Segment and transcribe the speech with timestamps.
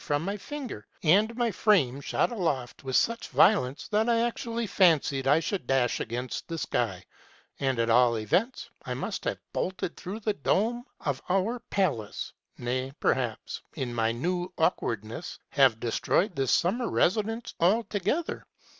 [0.03, 4.65] 249 from my finger, and my frame shot aloft with such violence that I actually
[4.65, 7.03] fancied I should dash against the sky:
[7.59, 12.63] and, at all events, I must have bolted through the dome of our palace, ŌĆö
[12.63, 18.47] nay, perhaps, in my new awkwardness, have de stroyed this summer residence altogether.